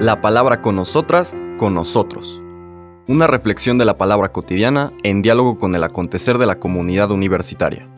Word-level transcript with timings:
La 0.00 0.20
palabra 0.20 0.60
con 0.60 0.76
nosotras, 0.76 1.34
con 1.56 1.74
nosotros. 1.74 2.42
Una 3.06 3.26
reflexión 3.26 3.78
de 3.78 3.84
la 3.84 3.98
palabra 3.98 4.32
cotidiana 4.32 4.92
en 5.02 5.22
diálogo 5.22 5.58
con 5.58 5.74
el 5.74 5.84
acontecer 5.84 6.38
de 6.38 6.46
la 6.46 6.58
comunidad 6.58 7.10
universitaria. 7.10 7.88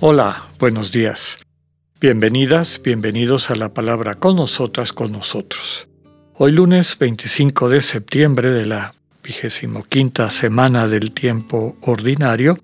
Hola, 0.00 0.46
buenos 0.58 0.92
días. 0.92 1.44
Bienvenidas, 2.00 2.80
bienvenidos 2.84 3.50
a 3.50 3.56
la 3.56 3.74
palabra 3.74 4.14
con 4.14 4.36
nosotras, 4.36 4.92
con 4.92 5.10
nosotros. 5.10 5.88
Hoy 6.34 6.52
lunes 6.52 6.96
25 6.96 7.68
de 7.68 7.80
septiembre 7.80 8.50
de 8.50 8.66
la 8.66 8.94
vigésimo 9.28 9.84
semana 10.30 10.88
del 10.88 11.12
tiempo 11.12 11.76
ordinario, 11.82 12.58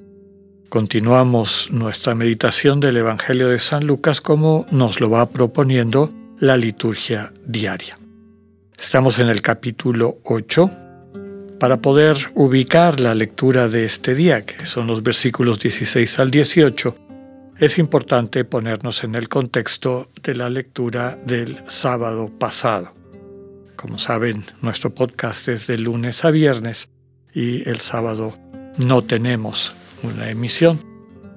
continuamos 0.70 1.68
nuestra 1.70 2.14
meditación 2.14 2.80
del 2.80 2.96
Evangelio 2.96 3.48
de 3.48 3.59
San 3.59 3.86
Lucas 3.86 4.22
como 4.22 4.64
nos 4.70 4.98
lo 4.98 5.10
va 5.10 5.28
proponiendo 5.28 6.10
la 6.38 6.56
liturgia 6.56 7.34
diaria. 7.45 7.98
Estamos 8.78 9.19
en 9.19 9.28
el 9.28 9.42
capítulo 9.42 10.16
8 10.24 10.70
para 11.60 11.82
poder 11.82 12.16
ubicar 12.34 12.98
la 12.98 13.14
lectura 13.14 13.69
de 13.69 13.84
este 13.84 14.14
día, 14.14 14.46
que 14.46 14.64
son 14.64 14.86
los 14.86 15.02
versículos 15.02 15.60
16 15.60 16.19
al 16.19 16.30
18 16.30 16.96
es 17.58 17.78
importante 17.78 18.44
ponernos 18.44 19.05
en 19.05 19.14
el 19.14 19.28
contexto 19.28 20.10
de 20.22 20.34
la 20.34 20.50
lectura 20.50 21.16
del 21.24 21.62
sábado 21.69 22.28
pasado. 22.36 23.03
Como 23.77 23.98
saben, 23.98 24.45
nuestro 24.62 24.95
podcast 24.95 25.48
es 25.48 25.66
de 25.66 25.78
lunes 25.78 26.24
a 26.24 26.30
viernes 26.30 26.91
y 27.33 27.69
el 27.69 27.80
sábado 27.80 28.34
no 28.78 29.02
tenemos 29.02 29.77
una 30.03 30.30
emisión. 30.30 30.78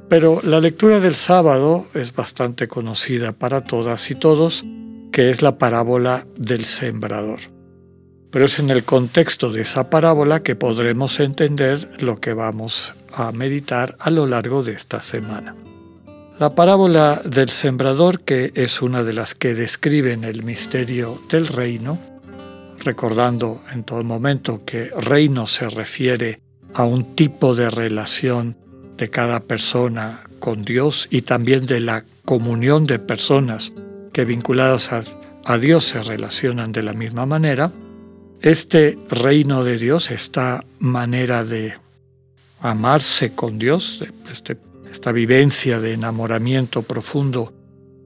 Pero 0.09 0.39
la 0.43 0.61
lectura 0.61 0.99
del 0.99 1.15
sábado 1.15 1.85
es 1.93 2.15
bastante 2.15 2.67
conocida 2.67 3.33
para 3.33 3.63
todas 3.63 4.09
y 4.09 4.15
todos, 4.15 4.63
que 5.11 5.29
es 5.29 5.41
la 5.41 5.57
parábola 5.57 6.25
del 6.37 6.63
sembrador. 6.63 7.39
Pero 8.31 8.45
es 8.45 8.59
en 8.59 8.69
el 8.69 8.83
contexto 8.83 9.51
de 9.51 9.61
esa 9.61 9.89
parábola 9.89 10.43
que 10.43 10.55
podremos 10.55 11.19
entender 11.19 11.89
lo 12.01 12.17
que 12.17 12.33
vamos 12.33 12.95
a 13.13 13.31
meditar 13.31 13.97
a 13.99 14.09
lo 14.09 14.27
largo 14.27 14.63
de 14.63 14.73
esta 14.73 15.01
semana. 15.01 15.55
La 16.39 16.53
parábola 16.53 17.21
del 17.25 17.49
sembrador, 17.49 18.21
que 18.21 18.51
es 18.53 18.81
una 18.81 19.03
de 19.03 19.13
las 19.13 19.33
que 19.33 19.55
describen 19.55 20.23
el 20.23 20.43
misterio 20.43 21.19
del 21.31 21.47
reino, 21.47 21.97
recordando 22.87 23.61
en 23.73 23.83
todo 23.83 24.01
momento 24.05 24.63
que 24.63 24.89
reino 24.97 25.45
se 25.45 25.69
refiere 25.69 26.39
a 26.73 26.85
un 26.85 27.15
tipo 27.15 27.53
de 27.53 27.69
relación 27.69 28.55
de 28.95 29.09
cada 29.09 29.41
persona 29.41 30.21
con 30.39 30.63
Dios 30.63 31.09
y 31.11 31.23
también 31.23 31.65
de 31.65 31.81
la 31.81 32.05
comunión 32.23 32.87
de 32.87 32.97
personas 32.99 33.73
que 34.13 34.23
vinculadas 34.23 34.91
a, 34.93 35.57
Dios 35.57 35.83
se 35.83 36.01
relacionan 36.01 36.71
de 36.71 36.83
la 36.83 36.93
misma 36.93 37.25
manera, 37.25 37.73
este 38.41 38.97
reino 39.09 39.65
de 39.65 39.77
Dios, 39.77 40.09
esta 40.09 40.63
manera 40.79 41.43
de 41.43 41.73
amarse 42.61 43.33
con 43.33 43.59
Dios, 43.59 44.03
este 44.31 44.57
esta 44.89 45.11
vivencia 45.11 45.81
de 45.81 45.91
enamoramiento 45.91 46.81
profundo 46.81 47.53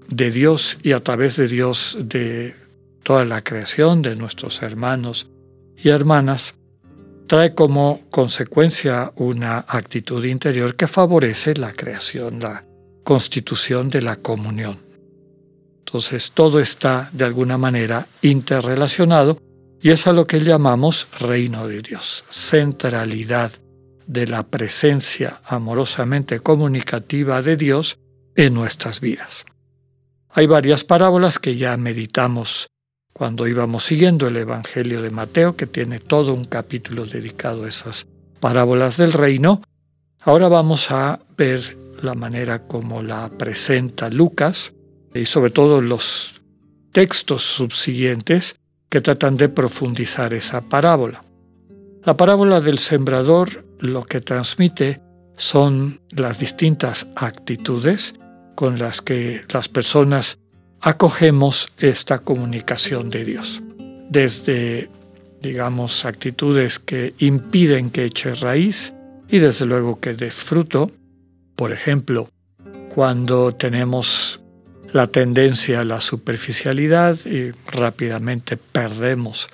de 0.08 0.32
Dios 0.32 0.80
y 0.82 0.94
a 0.94 1.00
través 1.02 1.38
de 1.38 1.48
Dios 1.48 1.98
de 2.02 2.56
toda 3.04 3.26
la 3.26 3.44
creación, 3.44 4.02
de 4.02 4.16
nuestros 4.16 4.62
hermanos 4.62 5.30
y 5.76 5.90
hermanas, 5.90 6.56
trae 7.28 7.54
como 7.56 8.02
consecuencia 8.10 9.14
una 9.16 9.66
actitud 9.68 10.24
interior 10.26 10.76
que 10.76 10.88
favorece 10.88 11.54
la 11.56 11.74
creación, 11.74 12.40
la 12.40 12.66
constitución 13.04 13.90
de 13.90 14.02
la 14.02 14.18
comunión. 14.18 14.80
Entonces 15.80 16.32
todo 16.32 16.60
está 16.60 17.10
de 17.14 17.26
alguna 17.26 17.58
manera 17.58 18.08
interrelacionado 18.22 19.40
y 19.82 19.90
es 19.90 20.08
a 20.08 20.14
lo 20.14 20.26
que 20.28 20.40
llamamos 20.40 21.08
reino 21.20 21.68
de 21.68 21.82
Dios, 21.82 22.24
centralidad 22.30 23.52
de 24.06 24.28
la 24.28 24.44
presencia 24.44 25.42
amorosamente 25.46 26.40
comunicativa 26.40 27.42
de 27.42 27.58
Dios 27.58 27.98
en 28.36 28.54
nuestras 28.54 29.00
vidas. 29.00 29.46
Hay 30.30 30.48
varias 30.48 30.84
parábolas 30.84 31.40
que 31.40 31.56
ya 31.56 31.76
meditamos 31.78 32.70
cuando 33.14 33.48
íbamos 33.48 33.84
siguiendo 33.84 34.28
el 34.28 34.38
Evangelio 34.38 35.02
de 35.02 35.10
Mateo, 35.10 35.56
que 35.56 35.68
tiene 35.68 36.00
todo 36.00 36.34
un 36.34 36.46
capítulo 36.46 37.06
dedicado 37.06 37.66
a 37.66 37.70
esas 37.70 38.08
parábolas 38.40 38.98
del 38.98 39.14
reino. 39.14 39.62
Ahora 40.22 40.50
vamos 40.50 40.92
a 40.92 41.20
ver 41.38 41.78
la 42.02 42.14
manera 42.14 42.68
como 42.68 43.02
la 43.04 43.30
presenta 43.30 44.10
Lucas 44.10 44.74
y 45.14 45.26
sobre 45.26 45.52
todo 45.52 45.82
los 45.82 46.42
textos 46.92 47.44
subsiguientes 47.44 48.60
que 48.90 49.02
tratan 49.02 49.38
de 49.38 49.50
profundizar 49.50 50.34
esa 50.34 50.62
parábola. 50.62 51.24
La 52.04 52.18
parábola 52.18 52.60
del 52.60 52.80
sembrador 52.80 53.66
lo 53.80 54.04
que 54.04 54.22
transmite 54.22 55.00
son 55.38 56.02
las 56.10 56.40
distintas 56.40 57.10
actitudes 57.16 58.16
con 58.56 58.78
las 58.78 59.02
que 59.02 59.44
las 59.54 59.70
personas 59.70 60.40
acogemos 60.82 61.72
esta 61.78 62.20
comunicación 62.20 63.10
de 63.10 63.24
Dios. 63.24 63.62
Desde, 64.10 64.90
digamos, 65.42 66.06
actitudes 66.06 66.80
que 66.80 67.14
impiden 67.20 67.92
que 67.92 68.06
eche 68.06 68.34
raíz 68.34 68.94
y 69.30 69.40
desde 69.40 69.66
luego 69.66 70.00
que 70.00 70.14
dé 70.14 70.32
fruto. 70.32 70.92
Por 71.56 71.72
ejemplo, 71.72 72.30
cuando 72.94 73.54
tenemos 73.54 74.42
la 74.92 75.08
tendencia 75.08 75.82
a 75.82 75.86
la 75.86 76.02
superficialidad 76.02 77.18
y 77.26 77.52
rápidamente 77.68 78.58
perdemos, 78.58 79.48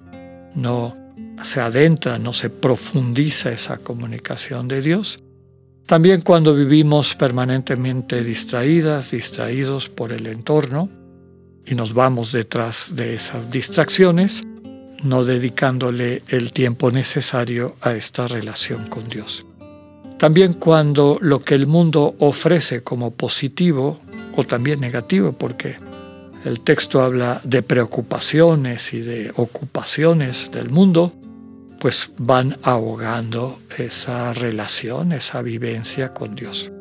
no 0.56 0.98
se 1.44 1.60
adentra, 1.60 2.18
no 2.18 2.34
se 2.34 2.50
profundiza 2.50 3.52
esa 3.52 3.78
comunicación 3.78 4.68
de 4.68 4.82
Dios. 4.82 5.20
También 5.86 6.22
cuando 6.22 6.56
vivimos 6.56 7.16
permanentemente 7.16 8.24
distraídas, 8.24 9.12
distraídos 9.12 9.88
por 9.88 10.12
el 10.12 10.26
entorno 10.28 10.90
y 11.68 11.76
nos 11.76 11.94
vamos 11.94 12.32
detrás 12.32 12.94
de 12.96 13.14
esas 13.14 13.52
distracciones, 13.52 14.42
no 15.04 15.26
dedicándole 15.26 16.24
el 16.30 16.52
tiempo 16.52 16.90
necesario 16.92 17.76
a 17.82 17.94
esta 17.94 18.28
relación 18.28 18.88
con 18.88 19.04
Dios. 19.10 19.46
También 20.18 20.54
cuando 20.54 21.18
lo 21.22 21.44
que 21.44 21.56
el 21.56 21.68
mundo 21.68 22.16
ofrece 22.20 22.82
como 22.82 23.12
positivo 23.12 24.00
o 24.36 24.44
también 24.44 24.80
negativo, 24.80 25.34
porque 25.34 25.78
el 26.46 26.62
texto 26.62 27.02
habla 27.02 27.42
de 27.44 27.62
preocupaciones 27.62 28.94
y 28.94 29.02
de 29.02 29.32
ocupaciones 29.36 30.50
del 30.52 30.70
mundo, 30.70 31.14
pues 31.80 32.10
van 32.18 32.58
ahogando 32.64 33.60
esa 33.78 34.34
relación, 34.34 35.12
esa 35.12 35.42
vivencia 35.42 36.14
con 36.14 36.34
Dios. 36.36 36.72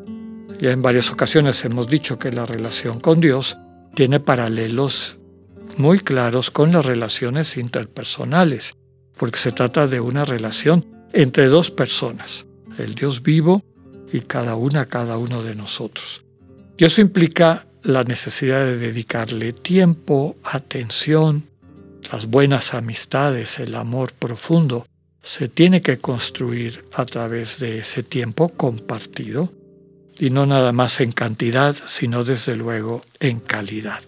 Ya 0.58 0.70
en 0.70 0.80
varias 0.80 1.10
ocasiones 1.10 1.62
hemos 1.64 1.88
dicho 1.88 2.18
que 2.18 2.32
la 2.32 2.46
relación 2.46 3.00
con 3.00 3.20
Dios 3.20 3.58
tiene 3.96 4.20
paralelos 4.20 5.16
muy 5.78 6.00
claros 6.00 6.50
con 6.50 6.70
las 6.70 6.84
relaciones 6.84 7.56
interpersonales, 7.56 8.74
porque 9.16 9.38
se 9.38 9.52
trata 9.52 9.86
de 9.86 10.00
una 10.00 10.26
relación 10.26 10.84
entre 11.14 11.46
dos 11.46 11.70
personas, 11.70 12.44
el 12.76 12.94
Dios 12.94 13.22
vivo 13.22 13.64
y 14.12 14.20
cada 14.20 14.54
una, 14.54 14.84
cada 14.84 15.16
uno 15.16 15.42
de 15.42 15.54
nosotros. 15.54 16.22
Y 16.76 16.84
eso 16.84 17.00
implica 17.00 17.66
la 17.82 18.04
necesidad 18.04 18.66
de 18.66 18.76
dedicarle 18.76 19.54
tiempo, 19.54 20.36
atención, 20.44 21.44
las 22.12 22.26
buenas 22.26 22.74
amistades, 22.74 23.58
el 23.58 23.74
amor 23.74 24.12
profundo, 24.12 24.86
se 25.22 25.48
tiene 25.48 25.80
que 25.80 25.96
construir 25.96 26.84
a 26.92 27.06
través 27.06 27.60
de 27.60 27.78
ese 27.78 28.02
tiempo 28.02 28.50
compartido 28.50 29.50
y 30.18 30.30
no 30.30 30.46
nada 30.46 30.72
más 30.72 31.00
en 31.00 31.12
cantidad, 31.12 31.76
sino 31.86 32.24
desde 32.24 32.56
luego 32.56 33.00
en 33.20 33.40
calidad. 33.40 34.00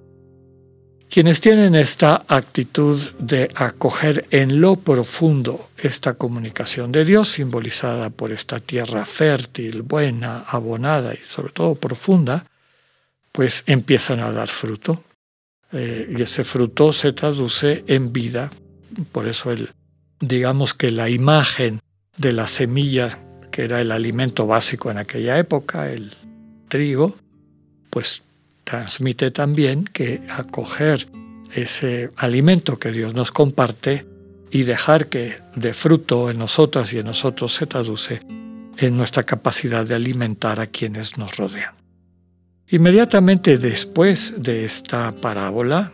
Quienes 1.11 1.41
tienen 1.41 1.75
esta 1.75 2.25
actitud 2.29 3.01
de 3.19 3.49
acoger 3.55 4.27
en 4.31 4.61
lo 4.61 4.77
profundo 4.77 5.71
esta 5.79 6.15
comunicación 6.15 6.93
de 6.93 7.05
Dios, 7.07 7.29
simbolizada 7.29 8.11
por 8.11 8.31
esta 8.31 8.61
tierra 8.61 9.07
fértil, 9.07 9.81
buena, 9.83 10.45
abonada 10.47 11.15
y 11.15 11.21
sobre 11.27 11.53
todo 11.55 11.75
profunda, 11.77 12.45
pues 13.33 13.65
empiezan 13.67 14.21
a 14.21 14.33
dar 14.33 14.49
fruto. 14.49 15.03
Eh, 15.73 16.15
y 16.17 16.23
ese 16.23 16.45
fruto 16.45 16.93
se 16.93 17.13
traduce 17.13 17.85
en 17.87 18.13
vida. 18.13 18.51
Por 19.11 19.29
eso 19.29 19.51
el, 19.51 19.71
digamos 20.21 20.75
que 20.75 20.91
la 20.91 21.09
imagen 21.09 21.81
de 22.19 22.33
la 22.33 22.47
semilla, 22.47 23.19
que 23.51 23.65
era 23.65 23.81
el 23.81 23.93
alimento 23.93 24.47
básico 24.47 24.91
en 24.91 24.99
aquella 24.99 25.39
época, 25.39 25.91
el 25.91 26.13
trigo, 26.69 27.17
pues 27.91 28.23
transmite 28.65 29.31
también 29.31 29.85
que 29.85 30.21
acoger 30.31 31.09
ese 31.55 32.11
alimento 32.17 32.79
que 32.79 32.93
Dios 32.93 33.15
nos 33.15 33.33
comparte 33.33 34.07
y 34.51 34.63
dejar 34.63 35.09
que 35.09 35.41
de 35.57 35.73
fruto 35.75 36.31
en 36.31 36.39
nosotras 36.39 36.93
y 36.93 36.99
en 36.99 37.07
nosotros 37.07 37.55
se 37.55 37.67
traduce 37.67 38.21
en 38.79 38.97
nuestra 38.97 39.25
capacidad 39.25 39.87
de 39.87 39.95
alimentar 39.95 40.61
a 40.61 40.67
quienes 40.67 41.19
nos 41.19 41.37
rodean. 41.37 41.75
Inmediatamente 42.69 43.59
después 43.59 44.35
de 44.37 44.65
esta 44.65 45.13
parábola 45.13 45.93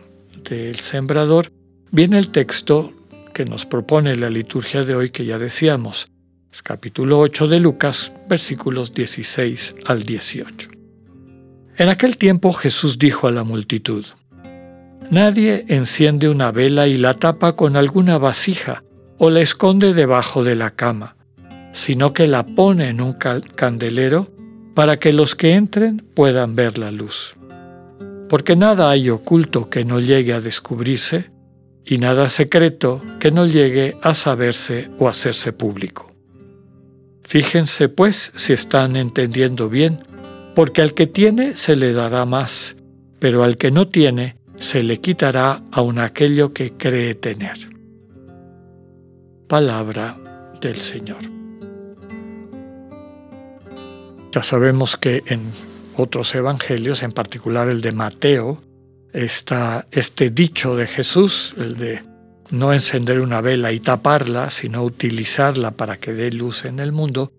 del 0.49 0.75
sembrador, 0.75 1.51
viene 1.91 2.17
el 2.17 2.29
texto 2.29 2.93
que 3.33 3.45
nos 3.45 3.65
propone 3.65 4.15
la 4.15 4.29
liturgia 4.29 4.83
de 4.83 4.95
hoy 4.95 5.09
que 5.09 5.25
ya 5.25 5.37
decíamos, 5.37 6.07
capítulo 6.61 7.19
8 7.19 7.47
de 7.47 7.59
Lucas, 7.59 8.13
versículos 8.29 8.93
16 8.93 9.75
al 9.85 10.03
18. 10.03 10.69
En 11.77 11.89
aquel 11.89 12.17
tiempo 12.17 12.53
Jesús 12.53 12.97
dijo 12.97 13.27
a 13.27 13.31
la 13.31 13.43
multitud, 13.43 14.05
Nadie 15.09 15.65
enciende 15.67 16.29
una 16.29 16.51
vela 16.51 16.87
y 16.87 16.97
la 16.97 17.13
tapa 17.13 17.55
con 17.55 17.77
alguna 17.77 18.17
vasija 18.17 18.83
o 19.17 19.29
la 19.29 19.41
esconde 19.41 19.93
debajo 19.93 20.43
de 20.43 20.55
la 20.55 20.71
cama, 20.71 21.15
sino 21.73 22.13
que 22.13 22.27
la 22.27 22.45
pone 22.45 22.89
en 22.89 23.01
un 23.01 23.13
candelero 23.13 24.31
para 24.73 24.97
que 24.97 25.13
los 25.13 25.35
que 25.35 25.53
entren 25.53 26.03
puedan 26.15 26.55
ver 26.55 26.77
la 26.77 26.91
luz. 26.91 27.35
Porque 28.29 28.55
nada 28.55 28.89
hay 28.89 29.09
oculto 29.09 29.69
que 29.69 29.85
no 29.85 29.99
llegue 29.99 30.33
a 30.33 30.41
descubrirse, 30.41 31.31
y 31.85 31.99
nada 31.99 32.29
secreto 32.29 33.01
que 33.19 33.29
no 33.29 33.45
llegue 33.45 33.95
a 34.01 34.15
saberse 34.15 34.89
o 34.97 35.07
hacerse 35.07 35.53
público. 35.53 36.14
Fíjense 37.25 37.89
pues 37.89 38.31
si 38.35 38.53
están 38.53 38.95
entendiendo 38.95 39.67
bien, 39.67 39.99
porque 40.53 40.83
al 40.83 40.93
que 40.93 41.07
tiene 41.07 41.55
se 41.55 41.75
le 41.75 41.91
dará 41.91 42.25
más, 42.25 42.75
pero 43.19 43.43
al 43.43 43.57
que 43.57 43.71
no 43.71 43.87
tiene 43.87 44.37
se 44.57 44.83
le 44.83 45.01
quitará 45.01 45.63
aun 45.71 45.99
aquello 45.99 46.53
que 46.53 46.73
cree 46.73 47.15
tener. 47.15 47.57
Palabra 49.47 50.17
del 50.61 50.75
Señor. 50.75 51.19
Ya 54.31 54.43
sabemos 54.43 54.95
que 54.95 55.23
en 55.25 55.51
otros 55.97 56.35
evangelios, 56.35 57.01
en 57.01 57.11
particular 57.11 57.69
el 57.69 57.81
de 57.81 57.91
Mateo, 57.91 58.61
está 59.13 59.85
este 59.91 60.29
dicho 60.29 60.75
de 60.75 60.85
Jesús, 60.87 61.55
el 61.57 61.77
de 61.77 62.03
no 62.49 62.73
encender 62.73 63.19
una 63.19 63.41
vela 63.41 63.71
y 63.71 63.79
taparla, 63.79 64.49
sino 64.49 64.83
utilizarla 64.83 65.71
para 65.71 65.97
que 65.97 66.13
dé 66.13 66.31
luz 66.31 66.65
en 66.65 66.79
el 66.79 66.91
mundo, 66.91 67.31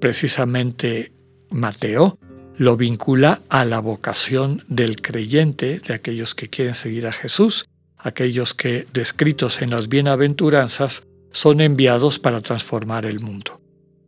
precisamente 0.00 1.12
Mateo 1.50 2.18
lo 2.56 2.76
vincula 2.76 3.42
a 3.48 3.64
la 3.64 3.80
vocación 3.80 4.64
del 4.68 5.00
creyente, 5.00 5.80
de 5.80 5.94
aquellos 5.94 6.34
que 6.34 6.48
quieren 6.48 6.74
seguir 6.74 7.06
a 7.06 7.12
Jesús, 7.12 7.66
aquellos 7.98 8.54
que, 8.54 8.86
descritos 8.92 9.60
en 9.60 9.70
las 9.70 9.88
bienaventuranzas, 9.88 11.06
son 11.32 11.60
enviados 11.60 12.18
para 12.18 12.40
transformar 12.40 13.06
el 13.06 13.18
mundo. 13.18 13.60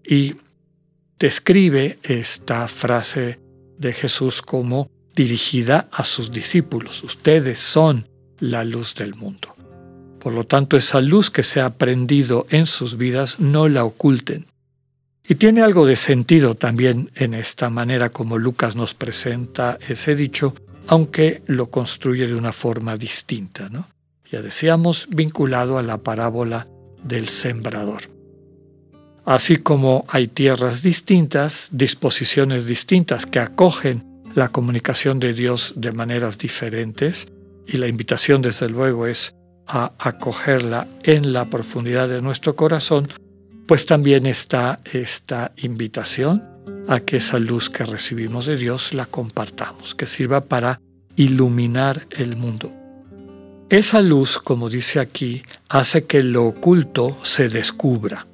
Y 0.07 0.37
describe 1.19 1.99
esta 2.05 2.69
frase 2.69 3.41
de 3.79 3.93
Jesús 3.93 4.43
como 4.43 4.91
dirigida 5.15 5.89
a 5.91 6.05
sus 6.05 6.31
discípulos. 6.31 7.03
Ustedes 7.03 7.59
son 7.59 8.09
la 8.39 8.65
luz 8.65 8.95
del 8.95 9.15
mundo. 9.15 9.56
Por 10.27 10.35
lo 10.35 10.43
tanto, 10.43 10.77
esa 10.77 11.01
luz 11.01 11.31
que 11.31 11.45
se 11.45 11.61
ha 11.61 11.67
aprendido 11.67 12.49
en 12.51 12.67
sus 12.67 12.97
vidas 12.97 13.39
no 13.39 13.69
la 13.69 13.85
oculten. 13.85 14.47
Y 15.25 15.37
tiene 15.37 15.63
algo 15.63 15.87
de 15.87 15.95
sentido 15.95 16.57
también 16.57 17.13
en 17.15 17.33
esta 17.33 17.71
manera 17.71 18.09
como 18.09 18.37
Lucas 18.37 18.75
nos 18.75 18.93
presenta 18.93 19.79
ese 19.87 20.17
dicho, 20.17 20.53
aunque 20.89 21.45
lo 21.47 21.71
construye 21.71 22.27
de 22.27 22.35
una 22.35 22.53
forma 22.53 22.97
distinta. 22.97 23.69
¿no? 23.69 23.87
Ya 24.29 24.43
decíamos, 24.43 25.07
vinculado 25.11 25.79
a 25.79 25.85
la 25.85 25.99
parábola 25.99 26.67
del 27.05 27.29
sembrador. 27.29 28.11
Así 29.25 29.59
como 29.59 30.07
hay 30.09 30.27
tierras 30.27 30.83
distintas, 30.83 31.69
disposiciones 31.71 32.67
distintas 32.67 33.27
que 33.27 33.39
acogen 33.39 34.25
la 34.35 34.49
comunicación 34.49 35.21
de 35.21 35.35
Dios 35.35 35.75
de 35.77 35.93
maneras 35.93 36.37
diferentes, 36.37 37.29
y 37.65 37.77
la 37.77 37.87
invitación 37.87 38.43
desde 38.43 38.69
luego 38.69 39.07
es 39.07 39.37
a 39.67 39.93
acogerla 39.99 40.87
en 41.03 41.33
la 41.33 41.47
profundidad 41.47 42.09
de 42.09 42.23
nuestro 42.23 42.57
corazón, 42.57 43.09
pues 43.67 43.87
también 43.87 44.27
está 44.27 44.81
esta 44.93 45.53
invitación 45.57 46.43
a 46.89 47.01
que 47.01 47.17
esa 47.17 47.39
luz 47.39 47.69
que 47.69 47.85
recibimos 47.85 48.47
de 48.47 48.57
Dios 48.57 48.95
la 48.95 49.07
compartamos, 49.07 49.95
que 49.95 50.07
sirva 50.07 50.43
para 50.43 50.81
iluminar 51.17 52.07
el 52.11 52.37
mundo. 52.37 52.73
Esa 53.69 54.01
luz, 54.01 54.39
como 54.39 54.71
dice 54.71 55.01
aquí, 55.01 55.43
hace 55.69 56.05
que 56.05 56.23
lo 56.23 56.45
oculto 56.45 57.19
se 57.23 57.49
descubra. 57.49 58.27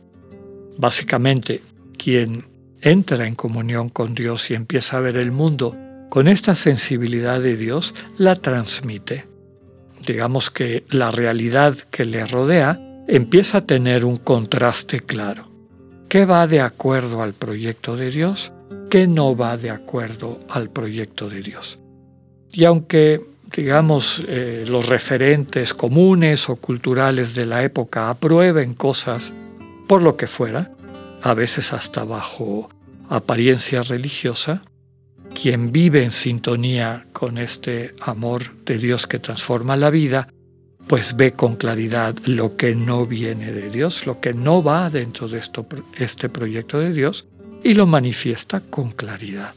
Básicamente, 0.77 1.63
quien 1.97 2.45
entra 2.83 3.27
en 3.27 3.35
comunión 3.35 3.89
con 3.89 4.15
Dios 4.15 4.51
y 4.51 4.55
empieza 4.55 4.99
a 4.99 5.01
ver 5.01 5.17
el 5.17 5.33
mundo 5.33 5.75
con 6.11 6.29
esta 6.29 6.55
sensibilidad 6.55 7.41
de 7.41 7.57
Dios, 7.57 7.95
la 8.19 8.37
transmite. 8.37 9.32
Digamos 10.07 10.51
que 10.51 10.85
la 10.91 11.11
realidad 11.11 11.77
que 11.91 12.05
le 12.05 12.27
rodea 12.27 12.81
empieza 13.07 13.59
a 13.59 13.67
tener 13.67 14.05
un 14.05 14.17
contraste 14.17 15.01
claro. 15.01 15.51
¿Qué 16.09 16.25
va 16.25 16.47
de 16.47 16.61
acuerdo 16.61 17.23
al 17.23 17.33
proyecto 17.33 17.97
de 17.97 18.11
Dios? 18.11 18.53
¿Qué 18.91 19.07
no 19.07 19.37
va 19.37 19.57
de 19.57 19.71
acuerdo 19.71 20.41
al 20.51 20.71
proyecto 20.71 21.29
de 21.29 21.41
Dios? 21.41 21.79
Y 22.53 22.65
aunque, 22.65 23.21
digamos, 23.55 24.23
eh, 24.29 24.65
los 24.67 24.87
referentes 24.87 25.73
comunes 25.73 26.51
o 26.51 26.57
culturales 26.57 27.35
de 27.35 27.47
la 27.47 27.63
época 27.63 28.11
aprueben 28.11 28.75
cosas 28.75 29.33
por 29.89 30.03
lo 30.03 30.17
que 30.17 30.27
fuera, 30.27 30.71
a 31.23 31.35
veces 31.35 31.73
hasta 31.73 32.05
bajo 32.05 32.69
apariencia 33.09 33.83
religiosa, 33.83 34.63
quien 35.43 35.73
vive 35.73 36.05
en 36.05 36.13
sintonía 36.13 37.05
con 37.13 37.37
este 37.37 37.97
amor 38.01 38.55
de 38.65 38.79
Dios 38.79 39.09
que 39.09 39.19
transforma 39.19 39.77
la 39.77 39.91
vida, 39.91 40.29
pues 40.87 41.17
ve 41.17 41.33
con 41.33 41.57
claridad 41.57 42.15
lo 42.27 42.57
que 42.57 42.77
no 42.77 43.07
viene 43.07 43.51
de 43.51 43.69
Dios, 43.69 44.07
lo 44.07 44.21
que 44.21 44.35
no 44.35 44.63
va 44.63 44.89
dentro 44.89 45.27
de 45.27 45.43
este 45.99 46.29
proyecto 46.29 46.79
de 46.79 46.93
Dios 46.93 47.27
y 47.65 47.75
lo 47.75 47.89
manifiesta 47.89 48.61
con 48.61 48.93
claridad. 48.93 49.57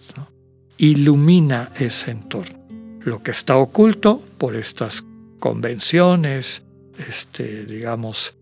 Ilumina 0.80 1.72
ese 1.78 2.10
entorno. 2.10 2.68
Lo 3.02 3.22
que 3.22 3.30
está 3.30 3.56
oculto 3.58 4.24
por 4.40 4.56
estas 4.56 5.06
convenciones, 5.40 6.64
este, 7.08 7.64
digamos, 7.68 8.36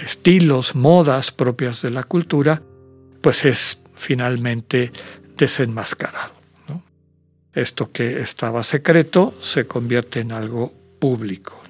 estilos, 0.00 0.74
modas 0.74 1.30
propias 1.30 1.82
de 1.82 1.90
la 1.90 2.02
cultura, 2.02 2.60
pues 3.20 3.44
es 3.44 3.80
finalmente 3.94 4.90
desenmascarado. 5.36 6.43
Esto 7.54 7.92
que 7.92 8.20
estaba 8.20 8.62
secreto 8.62 9.34
se 9.40 9.64
convierte 9.64 10.20
en 10.20 10.32
algo 10.32 10.72
público 10.98 11.64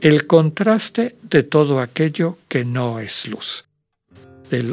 el 0.00 0.26
contraste 0.26 1.16
de 1.22 1.42
todo 1.42 1.80
aquello 1.80 2.38
que 2.48 2.64
no 2.64 3.00
es 3.00 3.26
luz. 3.26 3.64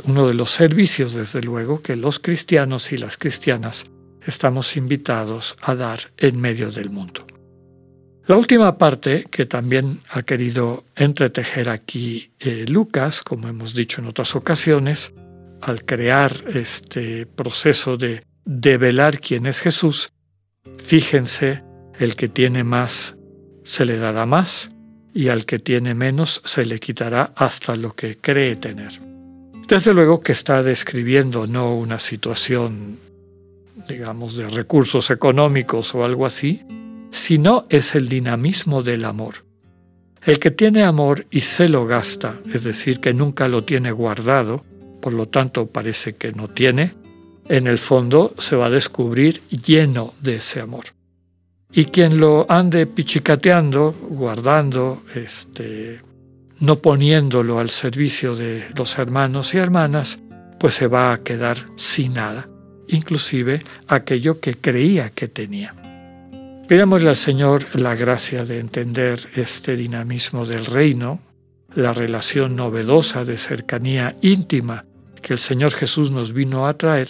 uno 0.05 0.27
de 0.27 0.33
los 0.33 0.51
servicios, 0.51 1.15
desde 1.15 1.41
luego, 1.41 1.81
que 1.81 1.95
los 1.95 2.19
cristianos 2.19 2.91
y 2.91 2.97
las 2.97 3.17
cristianas 3.17 3.85
estamos 4.25 4.77
invitados 4.77 5.57
a 5.61 5.75
dar 5.75 5.99
en 6.17 6.39
medio 6.39 6.71
del 6.71 6.89
mundo. 6.89 7.25
La 8.25 8.37
última 8.37 8.77
parte 8.77 9.25
que 9.29 9.45
también 9.45 9.99
ha 10.09 10.23
querido 10.23 10.85
entretejer 10.95 11.69
aquí 11.69 12.31
eh, 12.39 12.65
Lucas, 12.67 13.21
como 13.21 13.47
hemos 13.49 13.75
dicho 13.75 14.01
en 14.01 14.07
otras 14.07 14.35
ocasiones, 14.35 15.13
al 15.61 15.83
crear 15.83 16.31
este 16.53 17.25
proceso 17.25 17.97
de 17.97 18.23
develar 18.45 19.19
quién 19.19 19.45
es 19.45 19.59
Jesús, 19.59 20.07
fíjense, 20.77 21.63
el 21.99 22.15
que 22.15 22.27
tiene 22.27 22.63
más 22.63 23.17
se 23.63 23.85
le 23.85 23.97
dará 23.97 24.25
más, 24.25 24.69
y 25.13 25.29
al 25.29 25.45
que 25.45 25.59
tiene 25.59 25.95
menos 25.95 26.41
se 26.43 26.65
le 26.65 26.79
quitará 26.79 27.31
hasta 27.35 27.75
lo 27.75 27.91
que 27.91 28.17
cree 28.17 28.57
tener. 28.57 28.99
Desde 29.67 29.93
luego 29.93 30.19
que 30.19 30.33
está 30.33 30.61
describiendo 30.61 31.47
no 31.47 31.75
una 31.75 31.97
situación, 31.97 32.99
digamos, 33.87 34.35
de 34.35 34.49
recursos 34.49 35.09
económicos 35.09 35.95
o 35.95 36.03
algo 36.03 36.25
así, 36.25 36.61
sino 37.11 37.65
es 37.69 37.95
el 37.95 38.09
dinamismo 38.09 38.83
del 38.83 39.05
amor. 39.05 39.45
El 40.25 40.39
que 40.39 40.51
tiene 40.51 40.83
amor 40.83 41.25
y 41.31 41.41
se 41.41 41.69
lo 41.69 41.85
gasta, 41.85 42.39
es 42.53 42.63
decir, 42.63 42.99
que 42.99 43.13
nunca 43.13 43.47
lo 43.47 43.63
tiene 43.63 43.91
guardado, 43.91 44.65
por 45.01 45.13
lo 45.13 45.27
tanto 45.27 45.67
parece 45.67 46.15
que 46.15 46.31
no 46.33 46.49
tiene, 46.49 46.93
en 47.47 47.67
el 47.67 47.77
fondo 47.77 48.33
se 48.37 48.55
va 48.55 48.67
a 48.67 48.71
descubrir 48.71 49.41
lleno 49.49 50.13
de 50.21 50.37
ese 50.37 50.61
amor. 50.61 50.85
Y 51.71 51.85
quien 51.85 52.19
lo 52.19 52.45
ande 52.49 52.87
pichicateando, 52.87 53.93
guardando, 54.09 55.03
este, 55.13 56.01
no 56.59 56.77
poniéndolo 56.77 57.59
al 57.59 57.69
servicio 57.69 58.35
de 58.35 58.67
los 58.77 58.97
hermanos 58.97 59.53
y 59.53 59.57
hermanas, 59.57 60.19
pues 60.59 60.73
se 60.73 60.87
va 60.87 61.11
a 61.11 61.21
quedar 61.21 61.57
sin 61.75 62.13
nada, 62.13 62.47
inclusive 62.87 63.59
aquello 63.87 64.39
que 64.39 64.55
creía 64.55 65.09
que 65.09 65.27
tenía. 65.27 65.75
Pidámosle 66.67 67.09
al 67.09 67.15
Señor 67.15 67.67
la 67.79 67.93
gracia 67.95 68.43
de 68.45 68.59
entender 68.59 69.19
este 69.35 69.75
dinamismo 69.75 70.45
del 70.45 70.65
reino, 70.65 71.19
la 71.75 71.93
relación 71.93 72.55
novedosa 72.55 73.25
de 73.25 73.37
cercanía 73.37 74.15
íntima 74.21 74.85
que 75.21 75.33
el 75.33 75.39
Señor 75.39 75.73
Jesús 75.73 76.11
nos 76.11 76.33
vino 76.33 76.67
a 76.67 76.75
traer 76.75 77.09